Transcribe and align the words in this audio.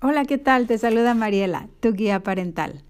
Hola, 0.00 0.24
¿qué 0.24 0.38
tal? 0.38 0.66
Te 0.66 0.78
saluda 0.78 1.14
Mariela, 1.14 1.68
tu 1.80 1.92
guía 1.92 2.22
parental. 2.22 2.82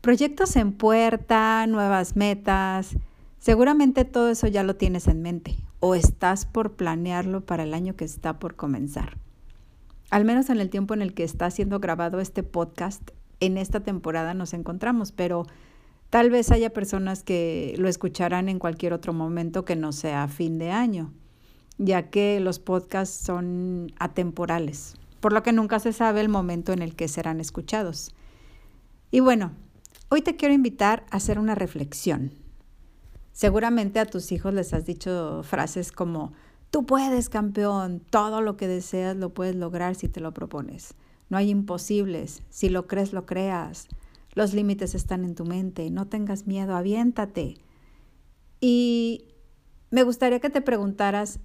Proyectos 0.00 0.56
en 0.56 0.72
puerta, 0.72 1.66
nuevas 1.66 2.16
metas. 2.16 2.96
Seguramente 3.38 4.04
todo 4.04 4.30
eso 4.30 4.46
ya 4.46 4.62
lo 4.62 4.76
tienes 4.76 5.08
en 5.08 5.22
mente 5.22 5.56
o 5.80 5.94
estás 5.94 6.46
por 6.46 6.74
planearlo 6.74 7.42
para 7.42 7.64
el 7.64 7.74
año 7.74 7.94
que 7.94 8.04
está 8.04 8.38
por 8.38 8.56
comenzar. 8.56 9.18
Al 10.10 10.24
menos 10.24 10.50
en 10.50 10.60
el 10.60 10.70
tiempo 10.70 10.94
en 10.94 11.02
el 11.02 11.14
que 11.14 11.24
está 11.24 11.50
siendo 11.50 11.80
grabado 11.80 12.20
este 12.20 12.42
podcast, 12.42 13.10
en 13.40 13.58
esta 13.58 13.80
temporada 13.80 14.34
nos 14.34 14.54
encontramos, 14.54 15.12
pero 15.12 15.46
tal 16.10 16.30
vez 16.30 16.50
haya 16.50 16.70
personas 16.70 17.22
que 17.22 17.74
lo 17.76 17.88
escucharán 17.88 18.48
en 18.48 18.58
cualquier 18.58 18.92
otro 18.92 19.12
momento 19.12 19.64
que 19.64 19.76
no 19.76 19.92
sea 19.92 20.28
fin 20.28 20.58
de 20.58 20.70
año, 20.70 21.12
ya 21.78 22.10
que 22.10 22.40
los 22.40 22.58
podcasts 22.58 23.16
son 23.24 23.92
atemporales, 23.98 24.94
por 25.20 25.32
lo 25.32 25.42
que 25.42 25.52
nunca 25.52 25.78
se 25.80 25.92
sabe 25.92 26.20
el 26.20 26.28
momento 26.28 26.72
en 26.72 26.82
el 26.82 26.94
que 26.94 27.08
serán 27.08 27.40
escuchados. 27.40 28.14
Y 29.10 29.20
bueno, 29.20 29.52
Hoy 30.10 30.22
te 30.22 30.36
quiero 30.36 30.54
invitar 30.54 31.04
a 31.10 31.16
hacer 31.16 31.40
una 31.40 31.56
reflexión. 31.56 32.30
Seguramente 33.32 33.98
a 33.98 34.06
tus 34.06 34.30
hijos 34.30 34.54
les 34.54 34.72
has 34.72 34.86
dicho 34.86 35.42
frases 35.42 35.90
como, 35.90 36.32
tú 36.70 36.86
puedes, 36.86 37.28
campeón, 37.28 38.00
todo 38.10 38.40
lo 38.40 38.56
que 38.56 38.68
deseas 38.68 39.16
lo 39.16 39.30
puedes 39.30 39.56
lograr 39.56 39.96
si 39.96 40.08
te 40.08 40.20
lo 40.20 40.32
propones. 40.32 40.94
No 41.30 41.36
hay 41.36 41.50
imposibles, 41.50 42.42
si 42.48 42.68
lo 42.68 42.86
crees, 42.86 43.12
lo 43.12 43.26
creas. 43.26 43.88
Los 44.34 44.54
límites 44.54 44.94
están 44.94 45.24
en 45.24 45.34
tu 45.34 45.44
mente, 45.44 45.90
no 45.90 46.06
tengas 46.06 46.46
miedo, 46.46 46.76
aviéntate. 46.76 47.56
Y 48.60 49.24
me 49.90 50.04
gustaría 50.04 50.38
que 50.38 50.50
te 50.50 50.60
preguntaras 50.60 51.40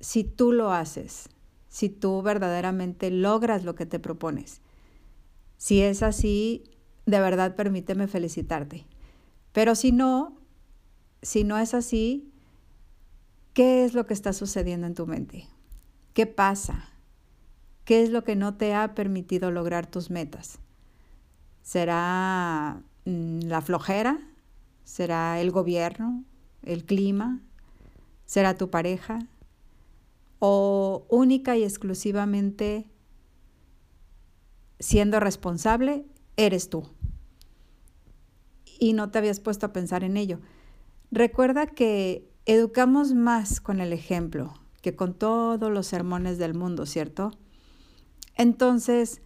si 0.00 0.24
tú 0.24 0.52
lo 0.52 0.72
haces, 0.72 1.28
si 1.68 1.88
tú 1.88 2.22
verdaderamente 2.22 3.10
logras 3.10 3.64
lo 3.64 3.74
que 3.74 3.86
te 3.86 3.98
propones. 3.98 4.60
Si 5.56 5.82
es 5.82 6.02
así, 6.02 6.64
de 7.06 7.20
verdad 7.20 7.54
permíteme 7.54 8.08
felicitarte. 8.08 8.86
Pero 9.52 9.74
si 9.74 9.92
no, 9.92 10.36
si 11.22 11.44
no 11.44 11.58
es 11.58 11.74
así, 11.74 12.32
¿qué 13.52 13.84
es 13.84 13.94
lo 13.94 14.06
que 14.06 14.14
está 14.14 14.32
sucediendo 14.32 14.86
en 14.86 14.94
tu 14.94 15.06
mente? 15.06 15.46
¿Qué 16.14 16.26
pasa? 16.26 16.88
¿Qué 17.84 18.02
es 18.02 18.10
lo 18.10 18.24
que 18.24 18.36
no 18.36 18.56
te 18.56 18.74
ha 18.74 18.94
permitido 18.94 19.50
lograr 19.50 19.86
tus 19.86 20.10
metas? 20.10 20.58
¿Será 21.62 22.82
mm, 23.04 23.40
la 23.42 23.60
flojera? 23.60 24.18
¿Será 24.84 25.40
el 25.40 25.50
gobierno? 25.50 26.24
¿El 26.62 26.84
clima? 26.84 27.40
¿Será 28.26 28.56
tu 28.56 28.70
pareja? 28.70 29.20
¿O 30.40 31.06
única 31.08 31.56
y 31.56 31.62
exclusivamente 31.62 32.90
siendo 34.80 35.20
responsable 35.20 36.04
eres 36.36 36.68
tú? 36.68 36.88
y 38.80 38.94
no 38.94 39.10
te 39.10 39.18
habías 39.18 39.38
puesto 39.38 39.66
a 39.66 39.72
pensar 39.72 40.02
en 40.02 40.16
ello. 40.16 40.40
Recuerda 41.12 41.66
que 41.66 42.28
educamos 42.46 43.14
más 43.14 43.60
con 43.60 43.80
el 43.80 43.92
ejemplo 43.92 44.54
que 44.80 44.96
con 44.96 45.12
todos 45.12 45.70
los 45.70 45.86
sermones 45.86 46.38
del 46.38 46.54
mundo, 46.54 46.86
¿cierto? 46.86 47.32
Entonces, 48.34 49.20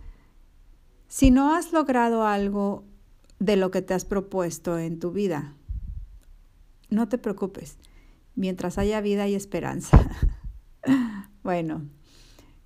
si 1.07 1.31
no 1.31 1.55
has 1.55 1.73
logrado 1.73 2.27
algo 2.27 2.83
de 3.39 3.55
lo 3.55 3.71
que 3.71 3.81
te 3.81 3.95
has 3.95 4.05
propuesto 4.05 4.81
en 4.81 4.99
tu 4.99 5.13
vida, 5.13 5.55
no 6.91 7.09
te 7.09 7.19
preocupes. 7.19 7.79
Mientras 8.35 8.79
haya 8.79 9.01
vida 9.01 9.23
hay 9.23 9.37
esperanza. 9.37 10.11
bueno, 11.45 11.89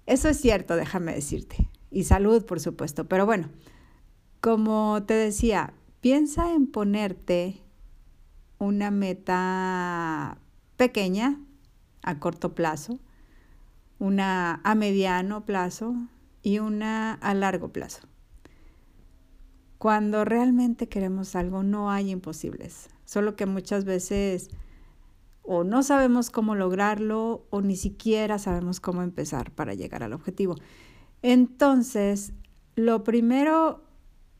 eso 0.06 0.30
es 0.30 0.40
cierto, 0.40 0.76
déjame 0.76 1.14
decirte. 1.14 1.68
Y 1.90 2.04
salud, 2.04 2.46
por 2.46 2.60
supuesto. 2.60 3.06
Pero 3.06 3.26
bueno, 3.26 3.50
como 4.40 5.02
te 5.06 5.14
decía, 5.14 5.74
Piensa 6.00 6.54
en 6.54 6.68
ponerte 6.68 7.60
una 8.58 8.92
meta 8.92 10.38
pequeña 10.76 11.40
a 12.02 12.20
corto 12.20 12.54
plazo, 12.54 13.00
una 13.98 14.60
a 14.62 14.76
mediano 14.76 15.44
plazo 15.44 15.96
y 16.40 16.60
una 16.60 17.14
a 17.14 17.34
largo 17.34 17.72
plazo. 17.72 18.02
Cuando 19.78 20.24
realmente 20.24 20.88
queremos 20.88 21.34
algo 21.34 21.64
no 21.64 21.90
hay 21.90 22.10
imposibles, 22.10 22.90
solo 23.04 23.34
que 23.34 23.46
muchas 23.46 23.84
veces 23.84 24.50
o 25.50 25.64
no 25.64 25.82
sabemos 25.82 26.28
cómo 26.28 26.54
lograrlo 26.54 27.46
o 27.48 27.62
ni 27.62 27.74
siquiera 27.74 28.38
sabemos 28.38 28.80
cómo 28.80 29.02
empezar 29.02 29.50
para 29.50 29.72
llegar 29.72 30.02
al 30.02 30.12
objetivo. 30.12 30.56
Entonces, 31.22 32.34
lo 32.76 33.02
primero 33.02 33.82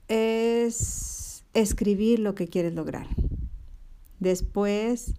es 0.09 1.47
escribir 1.55 2.19
lo 2.19 2.35
que 2.35 2.47
quieres 2.47 2.75
lograr. 2.75 3.09
Después, 4.21 5.15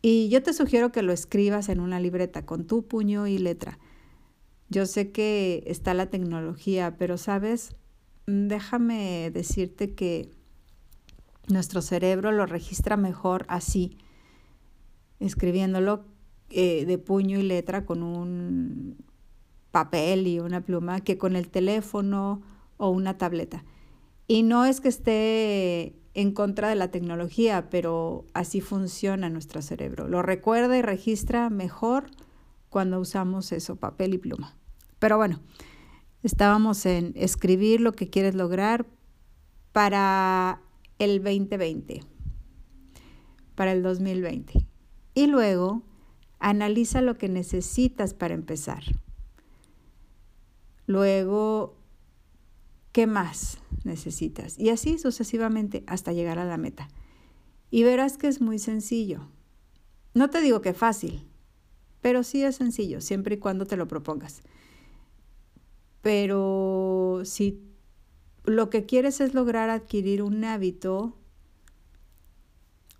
y 0.00 0.28
yo 0.28 0.44
te 0.44 0.52
sugiero 0.52 0.92
que 0.92 1.02
lo 1.02 1.12
escribas 1.12 1.68
en 1.68 1.80
una 1.80 1.98
libreta 1.98 2.46
con 2.46 2.64
tu 2.64 2.86
puño 2.86 3.26
y 3.26 3.38
letra. 3.38 3.80
Yo 4.68 4.86
sé 4.86 5.10
que 5.10 5.64
está 5.66 5.92
la 5.94 6.08
tecnología, 6.08 6.96
pero 6.96 7.18
sabes, 7.18 7.74
déjame 8.28 9.32
decirte 9.32 9.92
que 9.92 10.30
nuestro 11.48 11.82
cerebro 11.82 12.30
lo 12.30 12.46
registra 12.46 12.96
mejor 12.96 13.44
así, 13.48 13.98
escribiéndolo 15.20 16.04
eh, 16.50 16.84
de 16.84 16.98
puño 16.98 17.38
y 17.38 17.42
letra 17.42 17.84
con 17.84 18.02
un 18.02 18.96
papel 19.70 20.26
y 20.26 20.38
una 20.38 20.60
pluma 20.60 21.00
que 21.00 21.18
con 21.18 21.36
el 21.36 21.48
teléfono 21.48 22.42
o 22.76 22.90
una 22.90 23.18
tableta. 23.18 23.64
Y 24.26 24.42
no 24.42 24.64
es 24.64 24.80
que 24.80 24.88
esté 24.88 25.96
en 26.14 26.32
contra 26.32 26.68
de 26.68 26.76
la 26.76 26.90
tecnología, 26.90 27.68
pero 27.70 28.24
así 28.34 28.60
funciona 28.60 29.28
nuestro 29.28 29.62
cerebro. 29.62 30.08
Lo 30.08 30.22
recuerda 30.22 30.78
y 30.78 30.82
registra 30.82 31.50
mejor 31.50 32.06
cuando 32.70 33.00
usamos 33.00 33.52
eso, 33.52 33.76
papel 33.76 34.14
y 34.14 34.18
pluma. 34.18 34.56
Pero 34.98 35.16
bueno, 35.16 35.40
estábamos 36.22 36.86
en 36.86 37.12
escribir 37.16 37.80
lo 37.80 37.92
que 37.92 38.08
quieres 38.08 38.34
lograr 38.34 38.86
para 39.72 40.62
el 40.98 41.22
2020, 41.22 42.02
para 43.56 43.72
el 43.72 43.82
2020. 43.82 44.66
Y 45.14 45.26
luego 45.26 45.82
analiza 46.38 47.00
lo 47.00 47.16
que 47.16 47.28
necesitas 47.28 48.14
para 48.14 48.34
empezar. 48.34 48.82
Luego 50.86 51.76
¿Qué 52.94 53.08
más 53.08 53.58
necesitas? 53.82 54.56
Y 54.56 54.70
así 54.70 55.00
sucesivamente 55.00 55.82
hasta 55.88 56.12
llegar 56.12 56.38
a 56.38 56.44
la 56.44 56.58
meta. 56.58 56.88
Y 57.68 57.82
verás 57.82 58.16
que 58.18 58.28
es 58.28 58.40
muy 58.40 58.60
sencillo. 58.60 59.26
No 60.14 60.30
te 60.30 60.40
digo 60.40 60.60
que 60.60 60.74
fácil, 60.74 61.26
pero 62.00 62.22
sí 62.22 62.44
es 62.44 62.54
sencillo, 62.54 63.00
siempre 63.00 63.34
y 63.34 63.38
cuando 63.38 63.66
te 63.66 63.76
lo 63.76 63.88
propongas. 63.88 64.42
Pero 66.02 67.22
si 67.24 67.64
lo 68.44 68.70
que 68.70 68.86
quieres 68.86 69.20
es 69.20 69.34
lograr 69.34 69.70
adquirir 69.70 70.22
un 70.22 70.44
hábito, 70.44 71.18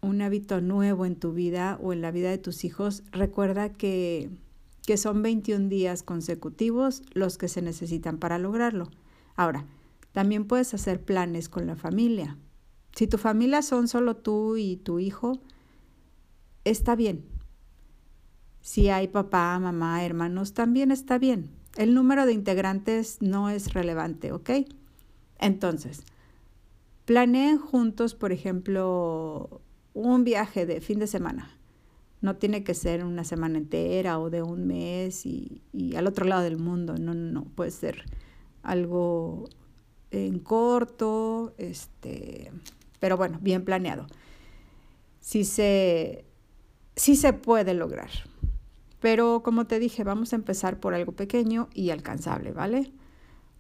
un 0.04 0.22
hábito 0.22 0.60
nuevo 0.60 1.06
en 1.06 1.16
tu 1.16 1.32
vida 1.32 1.78
o 1.82 1.92
en 1.92 2.00
la 2.00 2.10
vida 2.10 2.30
de 2.30 2.38
tus 2.38 2.64
hijos, 2.64 3.02
recuerda 3.10 3.70
que, 3.70 4.30
que 4.86 4.96
son 4.96 5.22
21 5.22 5.68
días 5.68 6.02
consecutivos 6.02 7.02
los 7.12 7.38
que 7.38 7.48
se 7.48 7.62
necesitan 7.62 8.18
para 8.18 8.38
lograrlo. 8.38 8.88
Ahora, 9.34 9.66
también 10.12 10.44
puedes 10.44 10.74
hacer 10.74 11.00
planes 11.00 11.48
con 11.48 11.66
la 11.66 11.74
familia. 11.74 12.38
Si 12.94 13.08
tu 13.08 13.18
familia 13.18 13.62
son 13.62 13.88
solo 13.88 14.16
tú 14.16 14.56
y 14.56 14.76
tu 14.76 15.00
hijo, 15.00 15.40
está 16.64 16.94
bien. 16.94 17.24
Si 18.60 18.88
hay 18.88 19.08
papá, 19.08 19.58
mamá, 19.58 20.04
hermanos, 20.04 20.54
también 20.54 20.90
está 20.90 21.18
bien. 21.18 21.50
El 21.76 21.92
número 21.94 22.24
de 22.24 22.32
integrantes 22.32 23.18
no 23.20 23.50
es 23.50 23.74
relevante, 23.74 24.32
¿ok? 24.32 24.50
Entonces, 25.38 26.04
planeen 27.04 27.58
juntos, 27.58 28.14
por 28.14 28.32
ejemplo, 28.32 29.60
un 29.94 30.24
viaje 30.24 30.66
de 30.66 30.80
fin 30.80 30.98
de 30.98 31.06
semana. 31.06 31.50
No 32.20 32.36
tiene 32.36 32.64
que 32.64 32.74
ser 32.74 33.04
una 33.04 33.24
semana 33.24 33.58
entera 33.58 34.18
o 34.18 34.30
de 34.30 34.42
un 34.42 34.66
mes 34.66 35.24
y, 35.26 35.62
y 35.72 35.96
al 35.96 36.06
otro 36.06 36.26
lado 36.26 36.42
del 36.42 36.58
mundo. 36.58 36.96
No, 36.98 37.14
no, 37.14 37.32
no. 37.32 37.44
Puede 37.44 37.70
ser 37.70 38.04
algo 38.62 39.48
en 40.10 40.38
corto, 40.38 41.54
este, 41.58 42.50
pero 43.00 43.16
bueno, 43.16 43.38
bien 43.40 43.64
planeado. 43.64 44.06
Sí 45.20 45.44
se, 45.44 46.24
sí 46.96 47.16
se 47.16 47.32
puede 47.32 47.74
lograr. 47.74 48.10
Pero 49.00 49.42
como 49.42 49.66
te 49.66 49.78
dije, 49.78 50.04
vamos 50.04 50.32
a 50.32 50.36
empezar 50.36 50.80
por 50.80 50.94
algo 50.94 51.12
pequeño 51.12 51.68
y 51.74 51.90
alcanzable, 51.90 52.52
¿vale? 52.52 52.90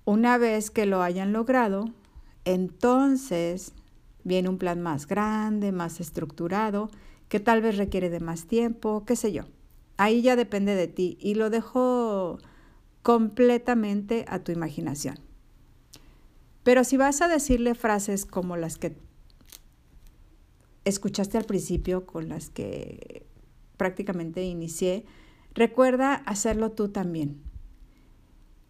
Una 0.06 0.38
vez 0.38 0.70
que 0.70 0.86
lo 0.86 1.02
hayan 1.02 1.32
logrado, 1.32 1.86
entonces 2.44 3.72
viene 4.24 4.48
un 4.48 4.58
plan 4.58 4.80
más 4.80 5.06
grande, 5.06 5.70
más 5.70 6.00
estructurado, 6.00 6.90
que 7.28 7.40
tal 7.40 7.62
vez 7.62 7.76
requiere 7.76 8.10
de 8.10 8.20
más 8.20 8.46
tiempo, 8.46 9.04
qué 9.06 9.16
sé 9.16 9.32
yo. 9.32 9.44
Ahí 9.96 10.22
ya 10.22 10.34
depende 10.34 10.74
de 10.74 10.88
ti 10.88 11.16
y 11.20 11.34
lo 11.34 11.50
dejo 11.50 12.38
completamente 13.02 14.24
a 14.28 14.40
tu 14.40 14.50
imaginación. 14.50 15.18
Pero 16.62 16.82
si 16.84 16.96
vas 16.96 17.20
a 17.20 17.28
decirle 17.28 17.74
frases 17.74 18.24
como 18.24 18.56
las 18.56 18.78
que 18.78 18.96
escuchaste 20.84 21.38
al 21.38 21.44
principio, 21.44 22.06
con 22.06 22.28
las 22.28 22.48
que 22.48 23.26
prácticamente 23.76 24.42
inicié, 24.42 25.04
recuerda 25.54 26.14
hacerlo 26.14 26.72
tú 26.72 26.88
también. 26.88 27.42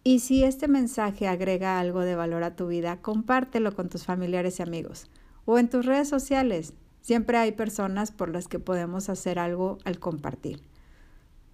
Y 0.03 0.19
si 0.19 0.43
este 0.43 0.67
mensaje 0.67 1.27
agrega 1.27 1.79
algo 1.79 2.01
de 2.01 2.15
valor 2.15 2.43
a 2.43 2.55
tu 2.55 2.67
vida, 2.67 3.01
compártelo 3.01 3.73
con 3.75 3.89
tus 3.89 4.03
familiares 4.03 4.59
y 4.59 4.63
amigos 4.63 5.09
o 5.45 5.57
en 5.57 5.69
tus 5.69 5.85
redes 5.85 6.09
sociales. 6.09 6.73
Siempre 7.01 7.37
hay 7.37 7.51
personas 7.51 8.11
por 8.11 8.29
las 8.29 8.47
que 8.47 8.59
podemos 8.59 9.09
hacer 9.09 9.39
algo 9.39 9.77
al 9.85 9.99
compartir. 9.99 10.61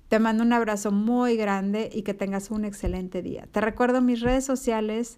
Te 0.08 0.20
mando 0.20 0.44
un 0.44 0.54
abrazo 0.54 0.92
muy 0.92 1.38
grande 1.38 1.90
y 1.92 2.04
que 2.04 2.14
tengas 2.14 2.52
un 2.52 2.66
excelente 2.66 3.22
día. 3.22 3.48
Te 3.52 3.62
recuerdo 3.62 4.02
mis 4.02 4.22
redes 4.22 4.46
sociales 4.46 5.18